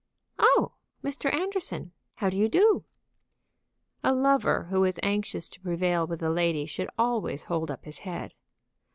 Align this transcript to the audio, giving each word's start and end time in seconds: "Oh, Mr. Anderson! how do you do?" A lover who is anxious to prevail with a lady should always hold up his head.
"Oh, 0.39 0.71
Mr. 1.03 1.31
Anderson! 1.31 1.91
how 2.15 2.31
do 2.31 2.35
you 2.35 2.49
do?" 2.49 2.85
A 4.03 4.11
lover 4.15 4.63
who 4.71 4.83
is 4.83 4.99
anxious 5.03 5.47
to 5.49 5.59
prevail 5.61 6.07
with 6.07 6.23
a 6.23 6.29
lady 6.31 6.65
should 6.65 6.89
always 6.97 7.43
hold 7.43 7.69
up 7.69 7.85
his 7.85 7.99
head. 7.99 8.33